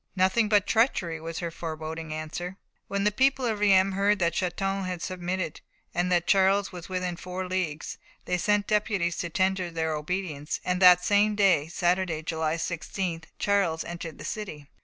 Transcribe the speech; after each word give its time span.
"Nothing 0.15 0.49
but 0.49 0.65
treachery," 0.65 1.21
was 1.21 1.37
her 1.37 1.51
foreboding 1.51 2.11
answer. 2.11 2.57
When 2.87 3.03
the 3.03 3.11
people 3.11 3.45
of 3.45 3.59
Reims 3.59 3.93
heard 3.93 4.17
that 4.17 4.33
Châlons 4.33 4.87
had 4.87 4.99
submitted, 4.99 5.61
and 5.93 6.11
that 6.11 6.25
Charles 6.25 6.71
was 6.71 6.89
within 6.89 7.15
four 7.15 7.45
leagues, 7.47 7.99
they 8.25 8.39
sent 8.39 8.65
deputies 8.65 9.17
to 9.19 9.29
tender 9.29 9.69
their 9.69 9.93
obedience, 9.93 10.59
and 10.65 10.81
that 10.81 11.05
same 11.05 11.35
day, 11.35 11.67
Saturday, 11.67 12.23
July 12.23 12.55
16th, 12.55 13.25
Charles 13.37 13.83
entered 13.83 14.17
the 14.17 14.25
city. 14.25 14.67